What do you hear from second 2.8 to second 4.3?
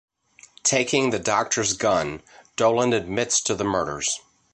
admits to the murders.